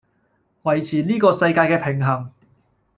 [0.63, 2.31] 維持呢個世界既平衡